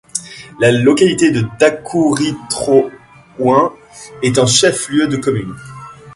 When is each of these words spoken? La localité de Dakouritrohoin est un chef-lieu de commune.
La 0.59 0.71
localité 0.71 1.29
de 1.29 1.45
Dakouritrohoin 1.59 2.91
est 4.23 4.39
un 4.39 4.47
chef-lieu 4.47 5.07
de 5.07 5.17
commune. 5.17 5.53